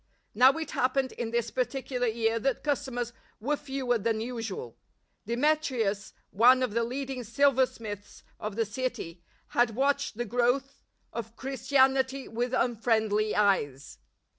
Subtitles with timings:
[0.33, 4.75] Now it happened in this particular year that customers were fewer than usual.
[5.27, 8.95] Deme trius, one of the leading silversmiths of the 86 LIFE OF ST.
[8.95, 10.83] PAUL city, had watched the growth
[11.13, 13.99] of Christianity with unfriendly eyes.